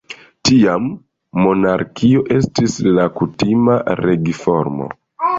Tiam 0.49 0.85
monarkio 1.41 2.23
estis 2.35 2.77
la 2.99 3.05
kutima 3.19 3.75
regformo. 4.01 4.89